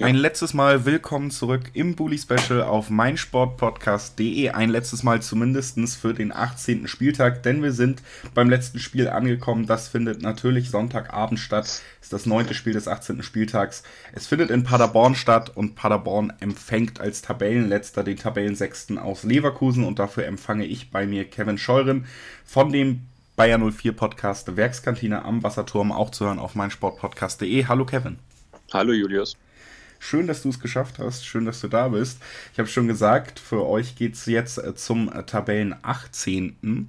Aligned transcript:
Ein 0.00 0.16
letztes 0.16 0.54
Mal 0.54 0.86
willkommen 0.86 1.30
zurück 1.30 1.70
im 1.72 1.94
Bully 1.94 2.18
Special 2.18 2.64
auf 2.64 2.90
meinsportpodcast.de. 2.90 4.50
Ein 4.50 4.70
letztes 4.70 5.04
Mal 5.04 5.22
zumindest 5.22 5.78
für 5.96 6.12
den 6.12 6.32
18. 6.32 6.88
Spieltag, 6.88 7.44
denn 7.44 7.62
wir 7.62 7.70
sind 7.70 8.02
beim 8.34 8.50
letzten 8.50 8.80
Spiel 8.80 9.08
angekommen. 9.08 9.66
Das 9.66 9.86
findet 9.86 10.20
natürlich 10.20 10.70
Sonntagabend 10.70 11.38
statt. 11.38 11.80
Ist 12.02 12.12
das 12.12 12.26
neunte 12.26 12.54
Spiel 12.54 12.72
des 12.72 12.88
18. 12.88 13.22
Spieltags. 13.22 13.84
Es 14.12 14.26
findet 14.26 14.50
in 14.50 14.64
Paderborn 14.64 15.14
statt 15.14 15.56
und 15.56 15.76
Paderborn 15.76 16.32
empfängt 16.40 17.00
als 17.00 17.22
Tabellenletzter 17.22 18.02
den 18.02 18.16
Tabellensechsten 18.16 18.98
aus 18.98 19.22
Leverkusen 19.22 19.84
und 19.84 20.00
dafür 20.00 20.26
empfange 20.26 20.64
ich 20.64 20.90
bei 20.90 21.06
mir 21.06 21.24
Kevin 21.24 21.56
Scheuren 21.56 22.06
von 22.44 22.72
dem 22.72 23.02
Bayer 23.36 23.58
04 23.58 23.92
Podcast 23.92 24.56
Werkskantine 24.56 25.24
am 25.24 25.44
Wasserturm 25.44 25.92
auch 25.92 26.10
zu 26.10 26.24
hören 26.24 26.40
auf 26.40 26.56
meinsportpodcast.de. 26.56 27.66
Hallo 27.66 27.84
Kevin. 27.84 28.18
Hallo 28.72 28.92
Julius. 28.92 29.36
Schön, 29.98 30.26
dass 30.26 30.42
du 30.42 30.50
es 30.50 30.60
geschafft 30.60 30.98
hast. 30.98 31.26
Schön, 31.26 31.44
dass 31.44 31.60
du 31.60 31.68
da 31.68 31.88
bist. 31.88 32.18
Ich 32.52 32.58
habe 32.58 32.68
schon 32.68 32.88
gesagt, 32.88 33.38
für 33.38 33.66
euch 33.66 33.96
geht 33.96 34.14
es 34.14 34.26
jetzt 34.26 34.58
äh, 34.58 34.74
zum 34.74 35.10
äh, 35.12 35.22
Tabellen 35.24 35.74
18. 35.82 36.88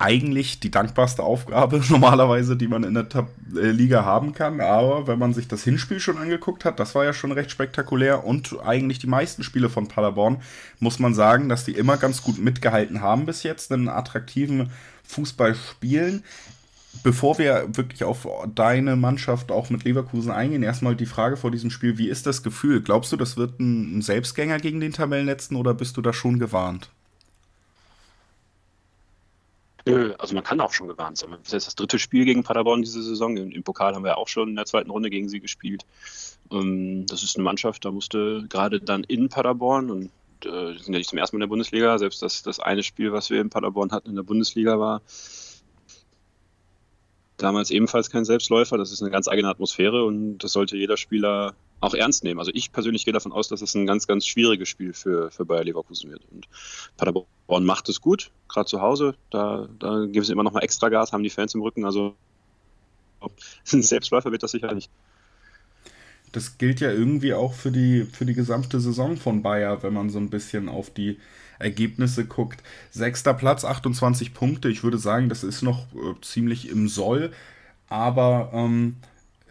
Eigentlich 0.00 0.60
die 0.60 0.70
dankbarste 0.70 1.22
Aufgabe 1.22 1.82
normalerweise, 1.88 2.56
die 2.56 2.68
man 2.68 2.84
in 2.84 2.94
der 2.94 3.08
Tab 3.08 3.28
äh, 3.54 3.70
Liga 3.70 4.04
haben 4.04 4.32
kann. 4.32 4.60
Aber 4.60 5.06
wenn 5.06 5.18
man 5.18 5.34
sich 5.34 5.48
das 5.48 5.64
Hinspiel 5.64 6.00
schon 6.00 6.18
angeguckt 6.18 6.64
hat, 6.64 6.80
das 6.80 6.94
war 6.94 7.04
ja 7.04 7.12
schon 7.12 7.32
recht 7.32 7.50
spektakulär. 7.50 8.24
Und 8.24 8.56
eigentlich 8.64 8.98
die 8.98 9.06
meisten 9.06 9.42
Spiele 9.42 9.70
von 9.70 9.88
Paderborn, 9.88 10.42
muss 10.80 10.98
man 10.98 11.14
sagen, 11.14 11.48
dass 11.48 11.64
die 11.64 11.72
immer 11.72 11.96
ganz 11.96 12.22
gut 12.22 12.38
mitgehalten 12.38 13.00
haben 13.00 13.26
bis 13.26 13.42
jetzt, 13.42 13.72
einen 13.72 13.88
attraktiven 13.88 14.70
Fußball 15.04 15.54
spielen 15.54 16.22
bevor 17.02 17.38
wir 17.38 17.68
wirklich 17.76 18.04
auf 18.04 18.26
deine 18.54 18.96
Mannschaft 18.96 19.50
auch 19.50 19.70
mit 19.70 19.84
Leverkusen 19.84 20.30
eingehen, 20.30 20.62
erstmal 20.62 20.96
die 20.96 21.06
Frage 21.06 21.36
vor 21.36 21.50
diesem 21.50 21.70
Spiel, 21.70 21.98
wie 21.98 22.08
ist 22.08 22.26
das 22.26 22.42
Gefühl? 22.42 22.82
Glaubst 22.82 23.12
du, 23.12 23.16
das 23.16 23.36
wird 23.36 23.60
ein 23.60 24.02
Selbstgänger 24.02 24.58
gegen 24.58 24.80
den 24.80 24.92
Tabellenletzten 24.92 25.56
oder 25.56 25.74
bist 25.74 25.96
du 25.96 26.02
da 26.02 26.12
schon 26.12 26.38
gewarnt? 26.38 26.90
Also 30.18 30.34
man 30.34 30.44
kann 30.44 30.60
auch 30.60 30.72
schon 30.72 30.88
gewarnt 30.88 31.16
sein. 31.16 31.30
Das 31.44 31.52
ist 31.52 31.66
das 31.66 31.74
dritte 31.74 31.98
Spiel 31.98 32.26
gegen 32.26 32.42
Paderborn 32.42 32.82
diese 32.82 33.02
Saison. 33.02 33.36
Im, 33.38 33.62
Pokal 33.62 33.94
haben 33.94 34.04
wir 34.04 34.18
auch 34.18 34.28
schon 34.28 34.50
in 34.50 34.56
der 34.56 34.66
zweiten 34.66 34.90
Runde 34.90 35.08
gegen 35.08 35.30
sie 35.30 35.40
gespielt. 35.40 35.86
Ähm, 36.52 37.06
das 37.06 37.22
ist 37.22 37.36
eine 37.36 37.44
Mannschaft, 37.44 37.84
da 37.84 37.90
musste 37.90 38.44
gerade 38.48 38.80
dann 38.80 39.04
in 39.04 39.30
Paderborn 39.30 39.90
und 39.90 40.10
äh, 40.44 40.78
sind 40.78 40.92
ja 40.92 40.98
nicht 40.98 41.10
zum 41.10 41.18
ersten 41.18 41.36
Mal 41.36 41.38
in 41.38 41.48
der 41.48 41.48
Bundesliga, 41.48 41.98
selbst 41.98 42.22
das, 42.22 42.42
das 42.42 42.60
eine 42.60 42.82
Spiel, 42.82 43.12
was 43.12 43.30
wir 43.30 43.40
in 43.40 43.50
Paderborn 43.50 43.90
hatten 43.90 44.10
in 44.10 44.16
der 44.16 44.22
Bundesliga 44.22 44.78
war, 44.78 45.00
damals 47.38 47.70
ebenfalls 47.70 48.10
kein 48.10 48.24
Selbstläufer. 48.24 48.76
Das 48.76 48.92
ist 48.92 49.02
eine 49.02 49.10
ganz 49.10 49.28
eigene 49.28 49.48
Atmosphäre 49.48 50.04
und 50.04 50.38
das 50.38 50.52
sollte 50.52 50.76
jeder 50.76 50.96
Spieler 50.96 51.54
auch 51.80 51.94
ernst 51.94 52.24
nehmen. 52.24 52.40
Also 52.40 52.50
ich 52.54 52.72
persönlich 52.72 53.04
gehe 53.04 53.14
davon 53.14 53.32
aus, 53.32 53.48
dass 53.48 53.62
es 53.62 53.74
ein 53.74 53.86
ganz, 53.86 54.06
ganz 54.06 54.26
schwieriges 54.26 54.68
Spiel 54.68 54.92
für, 54.92 55.30
für 55.30 55.44
Bayer 55.44 55.64
Leverkusen 55.64 56.10
wird. 56.10 56.22
Und 56.30 56.48
Paderborn 56.96 57.64
macht 57.64 57.88
es 57.88 58.00
gut, 58.00 58.30
gerade 58.48 58.68
zu 58.68 58.80
Hause. 58.80 59.14
Da, 59.30 59.68
da 59.78 60.06
geben 60.06 60.24
sie 60.24 60.32
immer 60.32 60.42
noch 60.42 60.52
mal 60.52 60.62
extra 60.62 60.88
Gas, 60.88 61.12
haben 61.12 61.22
die 61.22 61.30
Fans 61.30 61.54
im 61.54 61.62
Rücken. 61.62 61.84
Also 61.84 62.14
ein 63.72 63.82
Selbstläufer 63.82 64.32
wird 64.32 64.42
das 64.42 64.50
sicher 64.50 64.74
nicht. 64.74 64.90
Das 66.32 66.58
gilt 66.58 66.80
ja 66.80 66.92
irgendwie 66.92 67.32
auch 67.32 67.54
für 67.54 67.70
die, 67.70 68.04
für 68.04 68.26
die 68.26 68.34
gesamte 68.34 68.80
Saison 68.80 69.16
von 69.16 69.42
Bayer, 69.42 69.82
wenn 69.82 69.94
man 69.94 70.10
so 70.10 70.18
ein 70.18 70.28
bisschen 70.28 70.68
auf 70.68 70.90
die 70.90 71.18
Ergebnisse 71.58 72.24
guckt. 72.24 72.62
Sechster 72.90 73.34
Platz, 73.34 73.64
28 73.64 74.34
Punkte. 74.34 74.68
Ich 74.68 74.82
würde 74.84 74.98
sagen, 74.98 75.28
das 75.28 75.44
ist 75.44 75.62
noch 75.62 75.86
äh, 75.94 76.20
ziemlich 76.22 76.68
im 76.68 76.88
Soll. 76.88 77.32
Aber 77.88 78.50
ähm, 78.52 78.96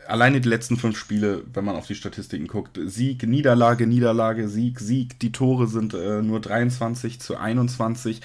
alleine 0.08 0.42
die 0.42 0.50
letzten 0.50 0.78
fünf 0.78 0.98
Spiele, 0.98 1.44
wenn 1.54 1.66
man 1.66 1.76
auf 1.76 1.88
die 1.88 1.96
Statistiken 1.96 2.48
guckt, 2.48 2.80
Sieg, 2.86 3.24
Niederlage, 3.24 3.88
Niederlage, 3.88 4.48
Sieg, 4.48 4.80
Sieg. 4.80 5.20
Die 5.20 5.32
Tore 5.32 5.68
sind 5.68 5.94
äh, 5.94 6.22
nur 6.22 6.40
23 6.40 7.20
zu 7.20 7.38
21. 7.38 8.22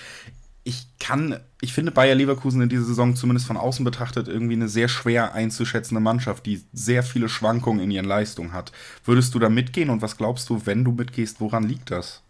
Ich 0.65 0.87
kann, 1.00 1.41
ich 1.60 1.72
finde 1.72 1.91
Bayer 1.91 2.15
Leverkusen 2.15 2.62
in 2.62 2.69
dieser 2.69 2.84
Saison 2.84 3.16
zumindest 3.16 3.48
von 3.48 3.56
außen 3.56 3.84
betrachtet 3.84 4.28
irgendwie 4.28 4.54
eine 4.54 4.69
sehr 4.69 4.88
schwer 4.88 5.34
einzuschätzende 5.34 6.00
Mannschaft, 6.00 6.47
die 6.47 6.62
sehr 6.72 7.03
viele 7.03 7.28
Schwankungen 7.28 7.82
in 7.82 7.91
ihren 7.91 8.06
Leistungen 8.06 8.53
hat. 8.53 8.71
Würdest 9.04 9.34
du 9.34 9.41
da 9.41 9.48
mitgehen 9.48 9.91
und 9.91 10.03
was 10.03 10.16
glaubst 10.16 10.48
du, 10.48 10.65
wenn 10.65 10.84
du 10.84 10.92
mitgehst, 10.92 11.41
woran 11.41 11.65
liegt 11.65 11.91
das? 11.91 12.22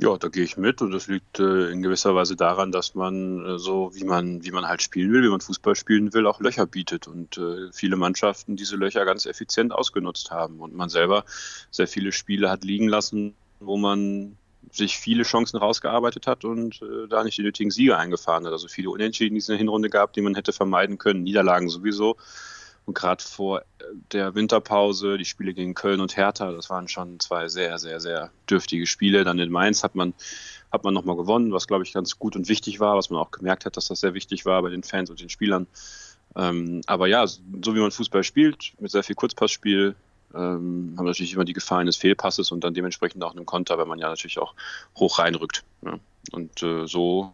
Ja, 0.00 0.16
da 0.16 0.28
gehe 0.28 0.44
ich 0.44 0.56
mit 0.56 0.80
und 0.80 0.92
das 0.92 1.08
liegt 1.08 1.40
äh, 1.40 1.70
in 1.70 1.82
gewisser 1.82 2.14
Weise 2.14 2.36
daran, 2.36 2.70
dass 2.70 2.94
man 2.94 3.44
äh, 3.44 3.58
so, 3.58 3.90
wie 3.94 4.04
man, 4.04 4.44
wie 4.44 4.52
man 4.52 4.68
halt 4.68 4.80
spielen 4.80 5.12
will, 5.12 5.24
wie 5.24 5.28
man 5.28 5.40
Fußball 5.40 5.74
spielen 5.74 6.14
will, 6.14 6.28
auch 6.28 6.40
Löcher 6.40 6.66
bietet 6.66 7.08
und 7.08 7.36
äh, 7.36 7.72
viele 7.72 7.96
Mannschaften 7.96 8.54
diese 8.54 8.76
Löcher 8.76 9.04
ganz 9.04 9.26
effizient 9.26 9.72
ausgenutzt 9.72 10.30
haben 10.30 10.60
und 10.60 10.72
man 10.72 10.88
selber 10.88 11.24
sehr 11.72 11.88
viele 11.88 12.12
Spiele 12.12 12.48
hat 12.48 12.62
liegen 12.62 12.86
lassen, 12.86 13.34
wo 13.58 13.76
man 13.76 14.36
sich 14.70 14.98
viele 14.98 15.24
Chancen 15.24 15.56
rausgearbeitet 15.56 16.28
hat 16.28 16.44
und 16.44 16.80
äh, 16.80 17.08
da 17.08 17.24
nicht 17.24 17.36
die 17.36 17.42
nötigen 17.42 17.72
Siege 17.72 17.96
eingefahren 17.96 18.46
hat. 18.46 18.52
Also 18.52 18.68
viele 18.68 18.90
Unentschieden, 18.90 19.34
die 19.34 19.40
es 19.40 19.48
in 19.48 19.54
der 19.54 19.58
Hinrunde 19.58 19.90
gab, 19.90 20.12
die 20.12 20.20
man 20.20 20.36
hätte 20.36 20.52
vermeiden 20.52 20.98
können, 20.98 21.24
Niederlagen 21.24 21.68
sowieso. 21.68 22.16
Und 22.84 22.94
gerade 22.94 23.22
vor 23.22 23.62
der 24.12 24.34
Winterpause, 24.34 25.18
die 25.18 25.24
Spiele 25.24 25.54
gegen 25.54 25.74
Köln 25.74 26.00
und 26.00 26.16
Hertha, 26.16 26.52
das 26.52 26.70
waren 26.70 26.88
schon 26.88 27.20
zwei 27.20 27.48
sehr, 27.48 27.78
sehr, 27.78 28.00
sehr 28.00 28.30
dürftige 28.48 28.86
Spiele. 28.86 29.24
Dann 29.24 29.38
in 29.38 29.50
Mainz 29.50 29.82
hat 29.82 29.94
man, 29.94 30.14
hat 30.72 30.84
man 30.84 30.94
nochmal 30.94 31.16
gewonnen, 31.16 31.52
was, 31.52 31.66
glaube 31.66 31.84
ich, 31.84 31.92
ganz 31.92 32.18
gut 32.18 32.36
und 32.36 32.48
wichtig 32.48 32.80
war, 32.80 32.96
was 32.96 33.10
man 33.10 33.20
auch 33.20 33.30
gemerkt 33.30 33.66
hat, 33.66 33.76
dass 33.76 33.88
das 33.88 34.00
sehr 34.00 34.14
wichtig 34.14 34.46
war 34.46 34.62
bei 34.62 34.70
den 34.70 34.82
Fans 34.82 35.10
und 35.10 35.20
den 35.20 35.28
Spielern. 35.28 35.66
Ähm, 36.36 36.82
aber 36.86 37.06
ja, 37.06 37.26
so 37.26 37.40
wie 37.74 37.80
man 37.80 37.90
Fußball 37.90 38.22
spielt, 38.22 38.72
mit 38.78 38.90
sehr 38.90 39.02
viel 39.02 39.16
Kurzpassspiel, 39.16 39.94
ähm, 40.34 40.94
haben 40.96 41.06
natürlich 41.06 41.34
immer 41.34 41.44
die 41.44 41.54
Gefahr 41.54 41.78
eines 41.78 41.96
Fehlpasses 41.96 42.50
und 42.52 42.62
dann 42.62 42.74
dementsprechend 42.74 43.22
auch 43.24 43.34
einen 43.34 43.46
Konter, 43.46 43.78
weil 43.78 43.86
man 43.86 43.98
ja 43.98 44.08
natürlich 44.08 44.38
auch 44.38 44.54
hoch 44.96 45.18
reinrückt. 45.18 45.64
Ja. 45.82 45.98
Und 46.32 46.62
äh, 46.62 46.86
so 46.86 47.32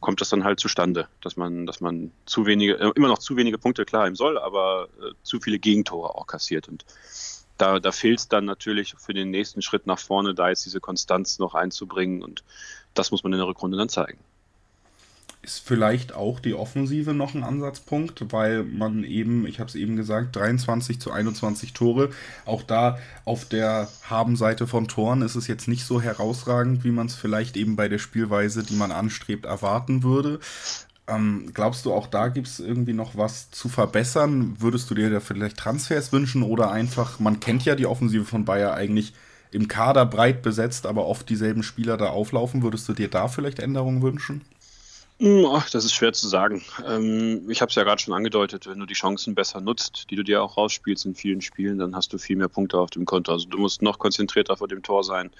kommt 0.00 0.20
das 0.20 0.30
dann 0.30 0.44
halt 0.44 0.60
zustande, 0.60 1.08
dass 1.20 1.36
man, 1.36 1.66
dass 1.66 1.80
man 1.80 2.10
zu 2.26 2.46
wenige, 2.46 2.78
äh, 2.78 2.92
immer 2.94 3.08
noch 3.08 3.18
zu 3.18 3.36
wenige 3.36 3.58
Punkte 3.58 3.84
klar 3.84 4.06
im 4.06 4.16
Soll, 4.16 4.38
aber 4.38 4.88
äh, 5.00 5.12
zu 5.22 5.40
viele 5.40 5.58
Gegentore 5.58 6.14
auch 6.14 6.26
kassiert. 6.26 6.68
Und 6.68 6.84
da, 7.58 7.78
da 7.78 7.92
fehlt 7.92 8.18
es 8.18 8.28
dann 8.28 8.46
natürlich 8.46 8.94
für 8.98 9.12
den 9.12 9.30
nächsten 9.30 9.62
Schritt 9.62 9.86
nach 9.86 9.98
vorne, 9.98 10.34
da 10.34 10.48
jetzt 10.48 10.64
diese 10.64 10.80
Konstanz 10.80 11.38
noch 11.38 11.54
einzubringen. 11.54 12.22
Und 12.22 12.42
das 12.94 13.10
muss 13.10 13.22
man 13.22 13.32
in 13.32 13.38
der 13.38 13.46
Rückrunde 13.46 13.76
dann 13.76 13.88
zeigen 13.90 14.18
ist 15.42 15.66
vielleicht 15.66 16.14
auch 16.14 16.38
die 16.38 16.54
Offensive 16.54 17.14
noch 17.14 17.34
ein 17.34 17.44
Ansatzpunkt, 17.44 18.32
weil 18.32 18.62
man 18.62 19.04
eben, 19.04 19.46
ich 19.46 19.58
habe 19.58 19.68
es 19.68 19.74
eben 19.74 19.96
gesagt, 19.96 20.36
23 20.36 21.00
zu 21.00 21.12
21 21.12 21.72
Tore. 21.72 22.10
Auch 22.44 22.62
da 22.62 22.98
auf 23.24 23.46
der 23.46 23.88
Habenseite 24.08 24.66
von 24.66 24.86
Toren 24.86 25.22
ist 25.22 25.36
es 25.36 25.46
jetzt 25.46 25.66
nicht 25.66 25.84
so 25.86 26.00
herausragend, 26.00 26.84
wie 26.84 26.90
man 26.90 27.06
es 27.06 27.14
vielleicht 27.14 27.56
eben 27.56 27.74
bei 27.74 27.88
der 27.88 27.98
Spielweise, 27.98 28.62
die 28.62 28.74
man 28.74 28.92
anstrebt, 28.92 29.46
erwarten 29.46 30.02
würde. 30.02 30.40
Ähm, 31.08 31.50
glaubst 31.54 31.86
du, 31.86 31.92
auch 31.94 32.06
da 32.06 32.28
gibt 32.28 32.46
es 32.46 32.60
irgendwie 32.60 32.92
noch 32.92 33.16
was 33.16 33.50
zu 33.50 33.70
verbessern? 33.70 34.56
Würdest 34.58 34.90
du 34.90 34.94
dir 34.94 35.08
da 35.08 35.20
vielleicht 35.20 35.56
Transfers 35.56 36.12
wünschen 36.12 36.42
oder 36.42 36.70
einfach, 36.70 37.18
man 37.18 37.40
kennt 37.40 37.64
ja 37.64 37.74
die 37.74 37.86
Offensive 37.86 38.26
von 38.26 38.44
Bayer 38.44 38.74
eigentlich 38.74 39.14
im 39.52 39.68
Kader 39.68 40.06
breit 40.06 40.42
besetzt, 40.42 40.86
aber 40.86 41.06
oft 41.06 41.28
dieselben 41.28 41.62
Spieler 41.62 41.96
da 41.96 42.10
auflaufen. 42.10 42.62
Würdest 42.62 42.88
du 42.88 42.92
dir 42.92 43.08
da 43.08 43.26
vielleicht 43.26 43.58
Änderungen 43.58 44.02
wünschen? 44.02 44.42
Hm, 45.20 45.44
ach, 45.52 45.68
das 45.68 45.84
ist 45.84 45.92
schwer 45.92 46.14
zu 46.14 46.26
sagen. 46.28 46.62
Ähm, 46.86 47.50
ich 47.50 47.60
habe 47.60 47.68
es 47.68 47.74
ja 47.74 47.84
gerade 47.84 48.00
schon 48.00 48.14
angedeutet, 48.14 48.66
wenn 48.66 48.80
du 48.80 48.86
die 48.86 48.94
Chancen 48.94 49.34
besser 49.34 49.60
nutzt, 49.60 50.06
die 50.10 50.16
du 50.16 50.22
dir 50.22 50.42
auch 50.42 50.56
rausspielst 50.56 51.04
in 51.04 51.14
vielen 51.14 51.42
Spielen, 51.42 51.78
dann 51.78 51.94
hast 51.94 52.14
du 52.14 52.18
viel 52.18 52.36
mehr 52.36 52.48
Punkte 52.48 52.78
auf 52.78 52.88
dem 52.88 53.04
Konto. 53.04 53.30
Also 53.30 53.46
du 53.46 53.58
musst 53.58 53.82
noch 53.82 53.98
konzentrierter 53.98 54.56
vor 54.56 54.66
dem 54.66 54.82
Tor 54.82 55.04
sein, 55.04 55.30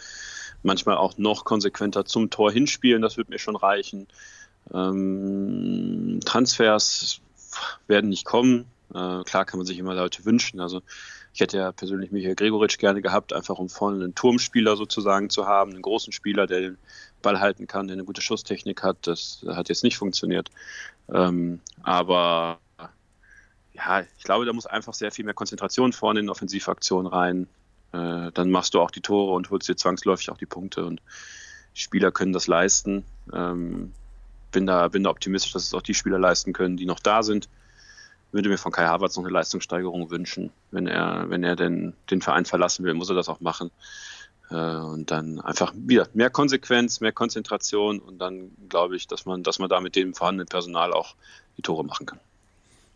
manchmal 0.63 0.99
auch 0.99 1.17
noch 1.17 1.47
konsequenter 1.47 2.05
zum 2.05 2.29
Tor 2.29 2.53
hinspielen, 2.53 3.01
das 3.01 3.17
wird 3.17 3.31
mir 3.31 3.39
schon 3.39 3.57
reichen. 3.57 4.07
Ähm, 4.71 6.21
Transfers 6.27 7.23
werden 7.87 8.11
nicht 8.11 8.27
kommen. 8.27 8.67
Äh, 8.91 9.23
klar 9.25 9.47
kann 9.47 9.61
man 9.61 9.67
sich 9.67 9.79
immer 9.79 9.95
Leute 9.95 10.27
wünschen. 10.27 10.61
Also 10.61 10.83
ich 11.33 11.41
hätte 11.41 11.59
ja 11.59 11.73
persönlich 11.73 12.11
Michael 12.11 12.35
Gregoritsch 12.35 12.79
gerne 12.79 13.03
gehabt, 13.03 13.33
einfach 13.33 13.59
um 13.59 13.69
vorne 13.69 14.03
einen 14.03 14.15
Turmspieler 14.15 14.77
sozusagen 14.77 15.31
zu 15.31 15.47
haben, 15.47 15.73
einen 15.73 15.83
großen 15.83 16.13
Spieler, 16.13 16.47
der 16.47 16.61
den 16.61 16.79
Ball 17.23 17.41
halten 17.41 17.67
kann, 17.67 17.87
der 17.87 17.95
eine 17.95 18.05
gute 18.05 18.21
Schusstechnik 18.21 18.83
hat. 18.83 19.07
Das 19.07 19.45
hat 19.47 19.69
jetzt 19.69 19.85
nicht 19.85 19.97
funktioniert. 19.97 20.51
Ähm, 21.13 21.61
aber 21.83 22.59
ja, 23.73 24.01
ich 24.19 24.25
glaube, 24.25 24.45
da 24.45 24.53
muss 24.53 24.67
einfach 24.67 24.95
sehr 24.95 25.13
viel 25.13 25.25
mehr 25.25 25.35
Konzentration 25.35 25.93
vorne 25.93 26.21
in 26.21 26.31
Offensivaktionen 26.31 27.07
rein. 27.07 27.47
Äh, 27.93 28.31
dann 28.33 28.51
machst 28.51 28.75
du 28.75 28.81
auch 28.81 28.91
die 28.91 29.01
Tore 29.01 29.35
und 29.35 29.51
holst 29.51 29.69
dir 29.69 29.77
zwangsläufig 29.77 30.31
auch 30.31 30.39
die 30.39 30.47
Punkte. 30.47 30.85
Und 30.85 31.01
die 31.77 31.81
Spieler 31.81 32.11
können 32.11 32.33
das 32.33 32.47
leisten. 32.49 33.05
Ähm, 33.33 33.93
bin, 34.51 34.67
da, 34.67 34.89
bin 34.89 35.05
da 35.05 35.11
optimistisch, 35.11 35.53
dass 35.53 35.65
es 35.65 35.75
auch 35.75 35.83
die 35.83 35.95
Spieler 35.95 36.19
leisten 36.19 36.53
können, 36.53 36.77
die 36.77 36.87
noch 36.87 37.01
da 37.01 37.23
sind. 37.23 37.49
Würde 38.33 38.49
mir 38.49 38.59
von 38.59 38.73
Kai 38.73 38.87
Havertz 38.87 39.17
noch 39.17 39.25
eine 39.25 39.33
Leistungssteigerung 39.33 40.11
wünschen. 40.11 40.53
Wenn 40.71 40.87
er, 40.87 41.29
wenn 41.29 41.43
er 41.43 41.57
denn 41.57 41.95
den 42.11 42.23
Verein 42.23 42.45
verlassen 42.45 42.85
will, 42.85 42.95
muss 42.95 43.09
er 43.09 43.17
das 43.17 43.29
auch 43.29 43.41
machen. 43.41 43.71
Äh, 44.51 44.55
und 44.55 45.11
dann 45.11 45.41
einfach 45.41 45.73
wieder 45.75 46.09
mehr 46.15 46.31
Konsequenz, 46.31 47.01
mehr 47.01 47.13
Konzentration 47.13 48.01
und 48.01 48.19
dann 48.19 48.51
glaube 48.69 48.97
ich, 48.97 49.07
dass 49.07 49.27
man, 49.27 49.43
dass 49.43 49.59
man 49.59 49.69
da 49.69 49.81
mit 49.81 49.97
dem 49.97 50.15
vorhandenen 50.15 50.49
Personal 50.49 50.93
auch 50.93 51.15
die 51.57 51.63
Tore 51.63 51.85
machen 51.85 52.07
kann. 52.07 52.21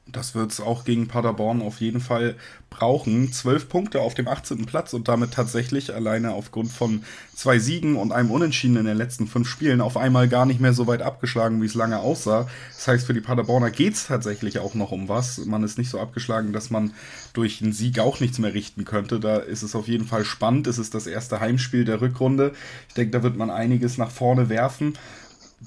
Das 0.06 0.34
wird 0.34 0.52
es 0.52 0.60
auch 0.60 0.84
gegen 0.84 1.08
Paderborn 1.08 1.62
auf 1.62 1.80
jeden 1.80 2.00
Fall 2.00 2.36
brauchen. 2.68 3.32
Zwölf 3.32 3.70
Punkte 3.70 4.02
auf 4.02 4.12
dem 4.12 4.28
18. 4.28 4.66
Platz 4.66 4.92
und 4.92 5.08
damit 5.08 5.32
tatsächlich 5.32 5.94
alleine 5.94 6.32
aufgrund 6.32 6.70
von 6.70 7.04
zwei 7.34 7.58
Siegen 7.58 7.96
und 7.96 8.12
einem 8.12 8.30
Unentschieden 8.30 8.76
in 8.76 8.84
den 8.84 8.98
letzten 8.98 9.26
fünf 9.26 9.48
Spielen 9.48 9.80
auf 9.80 9.96
einmal 9.96 10.28
gar 10.28 10.44
nicht 10.44 10.60
mehr 10.60 10.74
so 10.74 10.86
weit 10.86 11.00
abgeschlagen, 11.00 11.62
wie 11.62 11.66
es 11.66 11.74
lange 11.74 12.00
aussah. 12.00 12.46
Das 12.74 12.86
heißt, 12.86 13.06
für 13.06 13.14
die 13.14 13.22
Paderborner 13.22 13.70
geht 13.70 13.94
es 13.94 14.06
tatsächlich 14.08 14.58
auch 14.58 14.74
noch 14.74 14.92
um 14.92 15.08
was. 15.08 15.38
Man 15.46 15.62
ist 15.62 15.78
nicht 15.78 15.88
so 15.88 15.98
abgeschlagen, 15.98 16.52
dass 16.52 16.68
man 16.68 16.92
durch 17.32 17.62
einen 17.62 17.72
Sieg 17.72 17.98
auch 17.98 18.20
nichts 18.20 18.38
mehr 18.38 18.52
richten 18.52 18.84
könnte. 18.84 19.20
Da 19.20 19.38
ist 19.38 19.62
es 19.62 19.74
auf 19.74 19.88
jeden 19.88 20.06
Fall 20.06 20.26
spannend. 20.26 20.66
Es 20.66 20.76
ist 20.76 20.94
das 20.94 21.06
erste 21.06 21.40
Heimspiel 21.40 21.86
der 21.86 22.02
Rückrunde. 22.02 22.52
Ich 22.88 22.94
denke, 22.94 23.12
da 23.12 23.22
wird 23.22 23.36
man 23.36 23.48
einiges 23.48 23.96
nach 23.96 24.10
vorne 24.10 24.50
werfen 24.50 24.98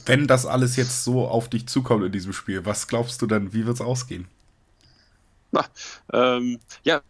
wenn 0.06 0.28
das 0.28 0.46
alles 0.46 0.76
jetzt 0.76 1.04
so 1.04 1.28
auf 1.28 1.50
dich 1.50 1.68
zukommt 1.68 2.06
in 2.06 2.12
diesem 2.12 2.34
Spiel, 2.34 2.66
was 2.66 2.88
glaubst 2.88 3.22
du 3.22 3.28
denn, 3.28 3.54
wie 3.54 3.66
wird 3.66 3.76
es 3.76 3.82
ausgehen? 3.82 4.28
Na, 5.52 5.66
ähm, 6.14 6.60
ja, 6.84 7.02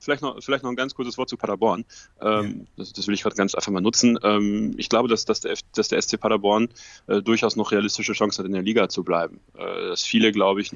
vielleicht 0.00 0.22
noch, 0.22 0.42
vielleicht 0.42 0.64
noch 0.64 0.70
ein 0.70 0.76
ganz 0.76 0.94
kurzes 0.94 1.16
Wort 1.18 1.28
zu 1.28 1.36
Paderborn. 1.36 1.84
Ähm, 2.20 2.60
ja. 2.60 2.66
das, 2.76 2.92
das, 2.92 3.06
will 3.06 3.14
ich 3.14 3.22
gerade 3.22 3.36
ganz 3.36 3.54
einfach 3.54 3.70
mal 3.70 3.80
nutzen. 3.80 4.18
Ähm, 4.22 4.74
ich 4.76 4.88
glaube, 4.88 5.08
dass, 5.08 5.24
dass, 5.24 5.40
der, 5.40 5.56
dass 5.74 5.88
der 5.88 6.00
SC 6.00 6.18
Paderborn 6.18 6.68
äh, 7.06 7.22
durchaus 7.22 7.56
noch 7.56 7.72
realistische 7.72 8.12
Chancen 8.12 8.40
hat, 8.40 8.46
in 8.46 8.52
der 8.52 8.62
Liga 8.62 8.88
zu 8.88 9.04
bleiben. 9.04 9.40
Äh, 9.54 9.88
dass 9.88 10.02
viele, 10.02 10.32
glaube 10.32 10.60
ich, 10.62 10.72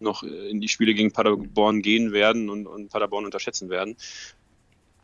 noch 0.00 0.22
in 0.22 0.60
die 0.60 0.68
Spiele 0.68 0.92
gegen 0.94 1.12
Paderborn 1.12 1.80
gehen 1.80 2.12
werden 2.12 2.50
und, 2.50 2.66
und 2.66 2.90
Paderborn 2.90 3.24
unterschätzen 3.24 3.70
werden. 3.70 3.96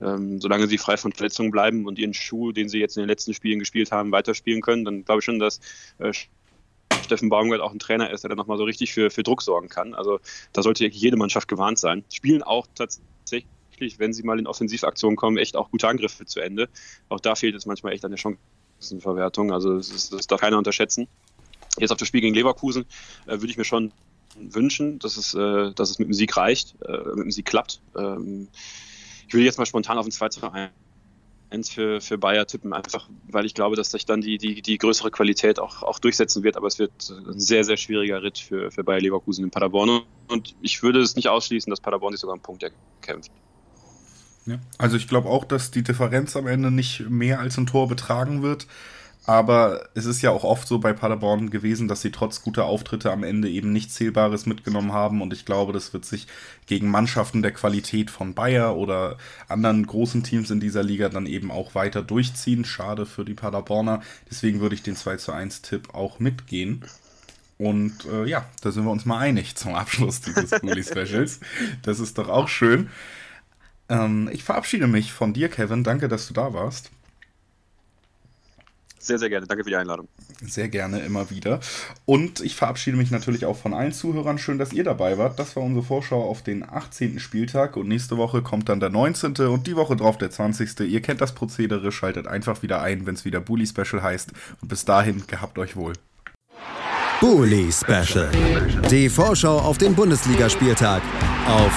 Ähm, 0.00 0.41
solange 0.41 0.67
sie 0.67 0.79
frei 0.79 0.97
von 0.97 1.12
Verletzungen 1.12 1.50
bleiben 1.50 1.87
und 1.87 1.99
ihren 1.99 2.14
Schuh, 2.14 2.52
den 2.52 2.69
sie 2.69 2.79
jetzt 2.79 2.97
in 2.97 3.02
den 3.02 3.08
letzten 3.08 3.35
Spielen 3.35 3.58
gespielt 3.58 3.93
haben, 3.93 4.12
weiterspielen 4.12 4.62
können, 4.62 4.85
dann 4.85 5.05
glaube 5.05 5.19
ich 5.19 5.25
schon, 5.25 5.38
dass 5.38 5.61
äh, 5.99 6.12
Steffen 7.05 7.29
Baumgart 7.29 7.61
auch 7.61 7.73
ein 7.73 7.79
Trainer 7.79 8.11
ist, 8.11 8.23
der 8.23 8.29
dann 8.29 8.38
nochmal 8.38 8.56
so 8.56 8.64
richtig 8.64 8.93
für, 8.93 9.11
für 9.11 9.23
Druck 9.23 9.43
sorgen 9.43 9.69
kann. 9.69 9.94
Also 9.94 10.20
da 10.52 10.62
sollte 10.62 10.87
jede 10.87 11.17
Mannschaft 11.17 11.49
gewarnt 11.49 11.79
sein. 11.79 12.05
Spielen 12.12 12.43
auch 12.43 12.67
tatsächlich, 12.75 13.99
wenn 13.99 14.12
sie 14.12 14.23
mal 14.23 14.38
in 14.38 14.47
Offensivaktionen 14.47 15.17
kommen, 15.17 15.37
echt 15.37 15.56
auch 15.56 15.70
gute 15.70 15.88
Angriffe 15.88 16.25
zu 16.25 16.41
Ende. 16.41 16.69
Auch 17.08 17.20
da 17.20 17.35
fehlt 17.35 17.55
es 17.55 17.67
manchmal 17.67 17.93
echt 17.93 18.05
an 18.05 18.12
der 18.12 18.19
Chancenverwertung. 18.19 19.52
Also 19.52 19.76
das, 19.76 20.11
das 20.11 20.26
darf 20.26 20.41
keiner 20.41 20.58
unterschätzen. 20.58 21.08
Jetzt 21.79 21.91
auf 21.91 21.99
das 21.99 22.08
Spiel 22.08 22.20
gegen 22.20 22.35
Leverkusen 22.35 22.85
äh, 23.26 23.32
würde 23.32 23.49
ich 23.49 23.56
mir 23.56 23.64
schon 23.64 23.93
wünschen, 24.37 24.99
dass 24.99 25.17
es, 25.17 25.35
äh, 25.35 25.73
dass 25.73 25.91
es 25.91 25.99
mit 25.99 26.08
dem 26.08 26.14
Sieg 26.14 26.37
reicht, 26.37 26.76
äh, 26.82 26.99
mit 27.14 27.25
dem 27.25 27.31
Sieg 27.31 27.47
klappt. 27.47 27.81
Ähm, 27.97 28.49
ich 29.31 29.35
will 29.35 29.44
jetzt 29.44 29.59
mal 29.59 29.67
spontan 29.67 29.97
auf 29.97 30.05
ein 30.05 30.11
2 30.11 30.29
zu 30.29 30.53
1 31.50 31.71
für, 31.71 32.00
für 32.00 32.19
Bayer 32.19 32.49
tippen, 32.49 32.73
einfach 32.73 33.09
weil 33.29 33.47
ich 33.47 33.55
glaube, 33.55 33.77
dass 33.77 33.93
sich 33.93 34.05
dann 34.05 34.21
die, 34.21 34.38
die, 34.38 34.61
die 34.61 34.77
größere 34.77 35.12
Qualität 35.12 35.61
auch, 35.61 35.85
auch 35.85 36.00
durchsetzen 36.00 36.43
wird. 36.43 36.56
Aber 36.56 36.67
es 36.67 36.81
wird 36.81 36.91
ein 37.11 37.38
sehr, 37.38 37.62
sehr 37.62 37.77
schwieriger 37.77 38.25
Ritt 38.25 38.38
für, 38.38 38.73
für 38.73 38.82
Bayer 38.82 39.00
Leverkusen 39.00 39.44
in 39.44 39.53
Paderborn. 39.53 40.03
Und 40.27 40.56
ich 40.61 40.82
würde 40.82 41.00
es 41.00 41.15
nicht 41.15 41.29
ausschließen, 41.29 41.71
dass 41.71 41.81
Paderborn 41.81 42.12
sich 42.12 42.21
sogar 42.21 42.35
einen 42.35 42.43
Punkt 42.43 42.65
erkämpft. 42.65 43.31
Ja, 44.47 44.59
also 44.79 44.97
ich 44.97 45.06
glaube 45.06 45.29
auch, 45.29 45.44
dass 45.44 45.71
die 45.71 45.85
Differenz 45.85 46.35
am 46.35 46.49
Ende 46.49 46.73
nicht 46.73 47.09
mehr 47.09 47.38
als 47.38 47.56
ein 47.56 47.67
Tor 47.67 47.87
betragen 47.87 48.43
wird. 48.43 48.67
Aber 49.26 49.88
es 49.94 50.06
ist 50.06 50.22
ja 50.22 50.31
auch 50.31 50.44
oft 50.44 50.67
so 50.67 50.78
bei 50.78 50.93
Paderborn 50.93 51.50
gewesen, 51.50 51.88
dass 51.88 52.00
sie 52.00 52.11
trotz 52.11 52.43
guter 52.43 52.64
Auftritte 52.64 53.12
am 53.12 53.22
Ende 53.22 53.50
eben 53.50 53.72
nichts 53.72 53.94
Zählbares 53.94 54.46
mitgenommen 54.46 54.93
haben. 54.93 55.20
Und 55.20 55.32
ich 55.32 55.44
glaube, 55.44 55.72
das 55.72 55.93
wird 55.93 56.05
sich 56.05 56.26
gegen 56.67 56.90
Mannschaften 56.90 57.43
der 57.43 57.52
Qualität 57.52 58.11
von 58.11 58.34
Bayer 58.34 58.76
oder 58.76 59.19
anderen 59.46 59.87
großen 59.87 60.22
Teams 60.22 60.50
in 60.50 60.58
dieser 60.58 60.82
Liga 60.82 61.11
dann 61.11 61.26
eben 61.26 61.50
auch 61.50 61.75
weiter 61.75 62.02
durchziehen. 62.02 62.64
Schade 62.64 63.05
für 63.05 63.25
die 63.25 63.34
Paderborner. 63.34 64.02
Deswegen 64.31 64.61
würde 64.61 64.75
ich 64.75 64.82
den 64.82 64.96
2 64.96 65.17
zu 65.17 65.32
1 65.32 65.62
Tipp 65.62 65.94
auch 65.94 66.19
mitgehen. 66.19 66.84
Und 67.58 68.06
äh, 68.06 68.25
ja, 68.25 68.46
da 68.62 68.73
sind 68.73 68.84
wir 68.84 68.90
uns 68.90 69.05
mal 69.05 69.19
einig 69.19 69.55
zum 69.55 69.75
Abschluss 69.75 70.23
dieses 70.23 70.58
Bully 70.61 70.82
Specials. 70.82 71.40
Das 71.82 72.00
ist 72.00 72.16
doch 72.16 72.28
auch 72.31 72.49
schön. 72.49 72.88
Ähm, 73.90 74.31
ich 74.32 74.44
verabschiede 74.44 74.87
mich 74.87 75.12
von 75.12 75.34
dir, 75.34 75.50
Kevin. 75.50 75.84
Danke, 75.84 76.08
dass 76.08 76.26
du 76.26 76.32
da 76.32 76.55
warst. 76.55 76.90
Sehr, 79.02 79.19
sehr 79.19 79.31
gerne. 79.31 79.47
Danke 79.47 79.64
für 79.64 79.70
die 79.70 79.76
Einladung. 79.76 80.08
Sehr 80.47 80.69
gerne, 80.69 81.00
immer 81.00 81.31
wieder. 81.31 81.61
Und 82.05 82.41
ich 82.41 82.55
verabschiede 82.55 82.99
mich 82.99 83.11
natürlich 83.11 83.47
auch 83.47 83.56
von 83.56 83.73
allen 83.73 83.93
Zuhörern. 83.93 84.38
Schön, 84.38 84.58
dass 84.58 84.75
ihr 84.75 84.85
dabei 84.85 85.17
wart. 85.17 85.38
Das 85.38 85.56
war 85.56 85.62
unsere 85.62 85.85
Vorschau 85.85 86.23
auf 86.23 86.43
den 86.43 86.62
18. 86.69 87.19
Spieltag. 87.19 87.79
Und 87.79 87.88
nächste 87.88 88.19
Woche 88.19 88.43
kommt 88.43 88.69
dann 88.69 88.79
der 88.79 88.91
19. 88.91 89.35
und 89.49 89.67
die 89.67 89.75
Woche 89.75 89.97
drauf 89.97 90.19
der 90.19 90.31
20. 90.31 90.81
Ihr 90.81 91.00
kennt 91.00 91.23
das 91.23 91.35
Prozedere. 91.35 91.93
Schaltet 91.93 92.26
einfach 92.26 92.62
wieder 92.62 92.82
ein, 92.82 93.06
wenn 93.06 93.14
es 93.14 93.25
wieder 93.25 93.41
Bully 93.41 93.67
Special 93.67 94.02
heißt. 94.02 94.32
Und 94.61 94.69
bis 94.69 94.85
dahin, 94.85 95.26
gehabt 95.26 95.58
euch 95.58 95.76
wohl. 95.76 95.94
Bully 97.20 97.70
Special. 97.73 98.31
Die 98.91 99.08
Vorschau 99.08 99.58
auf 99.58 99.79
den 99.79 99.94
Bundesligaspieltag 99.94 101.02
auf 101.47 101.73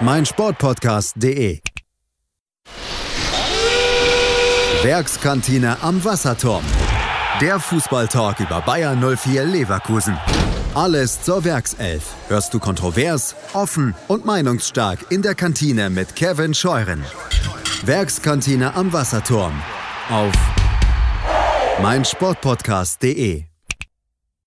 meinsportpodcast.de. 0.00 1.60
Werkskantine 4.84 5.78
am 5.80 6.04
Wasserturm. 6.04 6.62
Der 7.40 7.58
Fußballtalk 7.58 8.40
über 8.40 8.60
Bayern 8.60 9.00
04 9.16 9.46
Leverkusen. 9.46 10.18
Alles 10.74 11.22
zur 11.22 11.42
Werkself. 11.42 12.12
Hörst 12.28 12.52
du 12.52 12.58
kontrovers, 12.58 13.34
offen 13.54 13.94
und 14.08 14.26
meinungsstark 14.26 15.10
in 15.10 15.22
der 15.22 15.34
Kantine 15.34 15.88
mit 15.88 16.14
Kevin 16.14 16.52
Scheuren. 16.52 17.02
Werkskantine 17.86 18.74
am 18.74 18.92
Wasserturm. 18.92 19.54
Auf 20.10 20.34
meinsportpodcast.de 21.80 23.53